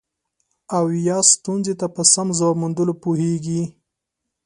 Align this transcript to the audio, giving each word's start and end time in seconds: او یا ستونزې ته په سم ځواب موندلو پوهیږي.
او 0.75 0.85
یا 1.07 1.17
ستونزې 1.33 1.73
ته 1.79 1.87
په 1.95 2.01
سم 2.13 2.27
ځواب 2.37 2.55
موندلو 2.61 2.93
پوهیږي. 3.03 3.61